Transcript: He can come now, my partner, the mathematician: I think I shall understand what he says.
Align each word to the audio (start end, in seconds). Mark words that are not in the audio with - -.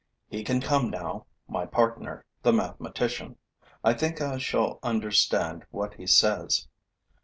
He 0.29 0.43
can 0.43 0.61
come 0.61 0.89
now, 0.89 1.27
my 1.47 1.67
partner, 1.67 2.25
the 2.41 2.51
mathematician: 2.51 3.37
I 3.83 3.93
think 3.93 4.19
I 4.19 4.39
shall 4.39 4.79
understand 4.81 5.63
what 5.69 5.93
he 5.93 6.07
says. 6.07 6.67